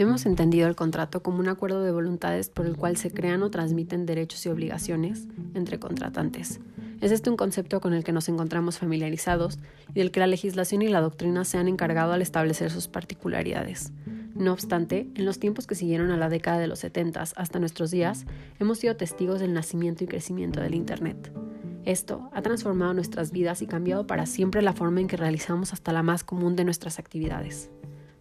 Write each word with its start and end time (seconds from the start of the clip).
Hemos 0.00 0.24
entendido 0.24 0.66
el 0.66 0.76
contrato 0.76 1.22
como 1.22 1.40
un 1.40 1.48
acuerdo 1.48 1.82
de 1.82 1.92
voluntades 1.92 2.48
por 2.48 2.64
el 2.64 2.74
cual 2.74 2.96
se 2.96 3.10
crean 3.10 3.42
o 3.42 3.50
transmiten 3.50 4.06
derechos 4.06 4.46
y 4.46 4.48
obligaciones 4.48 5.28
entre 5.52 5.78
contratantes. 5.78 6.58
Es 7.02 7.12
este 7.12 7.28
un 7.28 7.36
concepto 7.36 7.82
con 7.82 7.92
el 7.92 8.02
que 8.02 8.12
nos 8.12 8.30
encontramos 8.30 8.78
familiarizados 8.78 9.58
y 9.90 9.98
del 9.98 10.10
que 10.10 10.20
la 10.20 10.26
legislación 10.26 10.80
y 10.80 10.88
la 10.88 11.02
doctrina 11.02 11.44
se 11.44 11.58
han 11.58 11.68
encargado 11.68 12.14
al 12.14 12.22
establecer 12.22 12.70
sus 12.70 12.88
particularidades. 12.88 13.92
No 14.34 14.54
obstante, 14.54 15.06
en 15.16 15.26
los 15.26 15.38
tiempos 15.38 15.66
que 15.66 15.74
siguieron 15.74 16.10
a 16.10 16.16
la 16.16 16.30
década 16.30 16.58
de 16.58 16.66
los 16.66 16.78
70 16.78 17.20
hasta 17.20 17.58
nuestros 17.58 17.90
días, 17.90 18.24
hemos 18.58 18.78
sido 18.78 18.96
testigos 18.96 19.38
del 19.38 19.52
nacimiento 19.52 20.02
y 20.02 20.06
crecimiento 20.06 20.62
del 20.62 20.76
Internet. 20.76 21.30
Esto 21.84 22.30
ha 22.32 22.40
transformado 22.40 22.94
nuestras 22.94 23.32
vidas 23.32 23.60
y 23.60 23.66
cambiado 23.66 24.06
para 24.06 24.24
siempre 24.24 24.62
la 24.62 24.72
forma 24.72 25.02
en 25.02 25.08
que 25.08 25.18
realizamos 25.18 25.74
hasta 25.74 25.92
la 25.92 26.02
más 26.02 26.24
común 26.24 26.56
de 26.56 26.64
nuestras 26.64 26.98
actividades. 26.98 27.70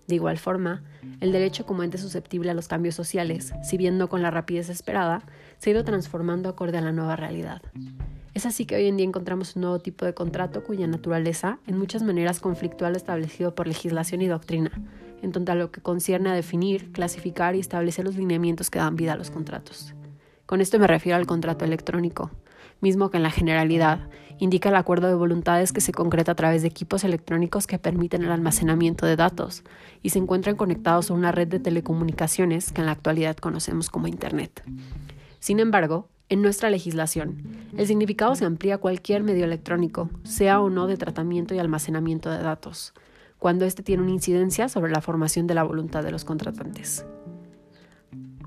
De 0.09 0.15
igual 0.15 0.39
forma, 0.39 0.81
el 1.21 1.31
derecho 1.31 1.67
como 1.67 1.83
ente 1.83 1.99
susceptible 1.99 2.49
a 2.49 2.55
los 2.55 2.67
cambios 2.67 2.95
sociales, 2.95 3.53
si 3.61 3.77
bien 3.77 3.99
no 3.99 4.09
con 4.09 4.23
la 4.23 4.31
rapidez 4.31 4.67
esperada, 4.69 5.21
se 5.59 5.69
ha 5.69 5.73
ido 5.73 5.83
transformando 5.83 6.49
acorde 6.49 6.79
a 6.79 6.81
la 6.81 6.91
nueva 6.91 7.15
realidad. 7.15 7.61
Es 8.33 8.47
así 8.47 8.65
que 8.65 8.75
hoy 8.75 8.87
en 8.87 8.97
día 8.97 9.05
encontramos 9.05 9.55
un 9.55 9.61
nuevo 9.61 9.77
tipo 9.77 10.05
de 10.05 10.15
contrato 10.15 10.63
cuya 10.63 10.87
naturaleza, 10.87 11.59
en 11.67 11.77
muchas 11.77 12.01
maneras 12.01 12.39
conflictual, 12.39 12.95
establecido 12.95 13.53
por 13.53 13.67
legislación 13.67 14.23
y 14.23 14.27
doctrina, 14.27 14.71
en 15.21 15.31
tanto 15.31 15.51
a 15.51 15.55
lo 15.55 15.69
que 15.69 15.79
concierne 15.79 16.31
a 16.31 16.33
definir, 16.33 16.91
clasificar 16.91 17.55
y 17.55 17.59
establecer 17.59 18.03
los 18.03 18.15
lineamientos 18.15 18.71
que 18.71 18.79
dan 18.79 18.95
vida 18.95 19.13
a 19.13 19.15
los 19.15 19.29
contratos. 19.29 19.93
Con 20.49 20.61
esto 20.61 20.79
me 20.79 20.87
refiero 20.87 21.15
al 21.15 21.27
contrato 21.27 21.63
electrónico, 21.63 22.31
mismo 22.81 23.11
que 23.11 23.17
en 23.17 23.23
la 23.23 23.29
generalidad 23.29 24.09
indica 24.39 24.69
el 24.69 24.75
acuerdo 24.77 25.07
de 25.07 25.13
voluntades 25.13 25.71
que 25.71 25.79
se 25.79 25.91
concreta 25.91 26.31
a 26.31 26.35
través 26.35 26.63
de 26.63 26.69
equipos 26.69 27.03
electrónicos 27.03 27.67
que 27.67 27.77
permiten 27.77 28.23
el 28.23 28.31
almacenamiento 28.31 29.05
de 29.05 29.15
datos 29.15 29.63
y 30.01 30.09
se 30.09 30.17
encuentran 30.17 30.55
conectados 30.55 31.11
a 31.11 31.13
una 31.13 31.31
red 31.31 31.47
de 31.49 31.59
telecomunicaciones 31.59 32.71
que 32.71 32.81
en 32.81 32.87
la 32.87 32.93
actualidad 32.93 33.37
conocemos 33.37 33.91
como 33.91 34.07
Internet. 34.07 34.63
Sin 35.39 35.59
embargo, 35.59 36.09
en 36.29 36.41
nuestra 36.41 36.71
legislación, 36.71 37.43
el 37.77 37.85
significado 37.85 38.33
se 38.33 38.45
amplía 38.45 38.73
a 38.73 38.79
cualquier 38.79 39.21
medio 39.21 39.45
electrónico, 39.45 40.09
sea 40.23 40.61
o 40.61 40.71
no 40.71 40.87
de 40.87 40.97
tratamiento 40.97 41.53
y 41.53 41.59
almacenamiento 41.59 42.31
de 42.31 42.39
datos, 42.41 42.95
cuando 43.37 43.65
éste 43.65 43.83
tiene 43.83 44.01
una 44.01 44.13
incidencia 44.13 44.67
sobre 44.67 44.91
la 44.91 45.01
formación 45.01 45.45
de 45.45 45.53
la 45.53 45.61
voluntad 45.61 46.03
de 46.03 46.09
los 46.09 46.25
contratantes. 46.25 47.05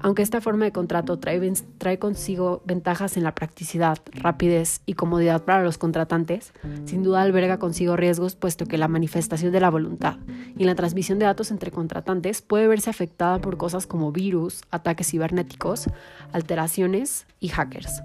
Aunque 0.02 0.22
esta 0.22 0.40
forma 0.40 0.64
de 0.64 0.72
contrato 0.72 1.18
trae, 1.18 1.98
consigo 1.98 2.62
ventajas 2.64 3.16
en 3.16 3.22
la 3.22 3.34
practicidad, 3.34 3.98
rapidez 4.12 4.82
y 4.84 4.94
comodidad 4.94 5.44
para 5.44 5.62
los 5.62 5.78
contratantes, 5.78 6.52
sin 6.84 7.04
duda 7.04 7.22
alberga 7.22 7.58
consigo 7.58 7.96
riesgos 7.96 8.34
puesto 8.34 8.66
que 8.66 8.78
la 8.78 8.88
manifestación 8.88 9.52
de 9.52 9.60
la 9.60 9.70
voluntad 9.70 10.16
y 10.58 10.64
la 10.64 10.74
transmisión 10.74 11.18
de 11.18 11.26
datos 11.26 11.52
entre 11.52 11.70
contratantes 11.70 12.42
puede 12.42 12.66
verse 12.66 12.90
afectada 12.90 13.40
por 13.40 13.56
cosas 13.56 13.86
como 13.86 14.10
virus, 14.10 14.62
ataques 14.70 15.08
cibernéticos, 15.08 15.86
alteraciones 16.32 17.26
y 17.38 17.48
hackers. 17.48 18.02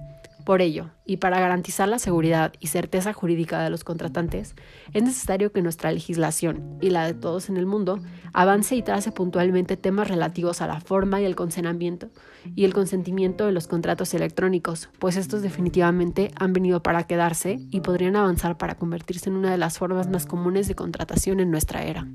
Por 0.47 0.61
ello, 0.61 0.91
y 1.05 1.17
para 1.17 1.41
garantizar 1.41 1.89
la 1.89 1.99
seguridad 1.99 2.53
y 2.61 2.67
certeza 2.67 3.11
jurídica 3.11 3.61
de 3.61 3.69
los 3.69 3.83
contratantes, 3.83 4.55
es 4.93 5.03
necesario 5.03 5.51
que 5.51 5.61
nuestra 5.61 5.91
legislación 5.91 6.77
y 6.79 6.89
la 6.89 7.05
de 7.05 7.13
todos 7.13 7.49
en 7.49 7.57
el 7.57 7.65
mundo 7.65 7.99
avance 8.31 8.73
y 8.73 8.81
trace 8.81 9.11
puntualmente 9.11 9.75
temas 9.75 10.07
relativos 10.07 10.61
a 10.61 10.67
la 10.67 10.79
forma 10.79 11.19
y 11.19 11.25
el 11.25 11.35
consentimiento 11.35 12.11
y 12.55 12.63
el 12.63 12.73
consentimiento 12.73 13.45
de 13.45 13.51
los 13.51 13.67
contratos 13.67 14.13
electrónicos, 14.13 14.87
pues 14.99 15.17
estos 15.17 15.41
definitivamente 15.41 16.31
han 16.39 16.53
venido 16.53 16.81
para 16.81 17.03
quedarse 17.07 17.59
y 17.69 17.81
podrían 17.81 18.15
avanzar 18.15 18.57
para 18.57 18.75
convertirse 18.75 19.29
en 19.29 19.35
una 19.35 19.51
de 19.51 19.57
las 19.57 19.77
formas 19.77 20.09
más 20.09 20.25
comunes 20.25 20.69
de 20.69 20.75
contratación 20.75 21.41
en 21.41 21.51
nuestra 21.51 21.83
era. 21.83 22.07